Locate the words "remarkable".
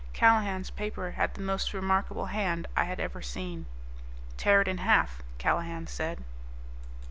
1.75-2.25